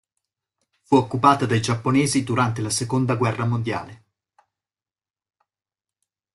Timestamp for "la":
2.63-2.71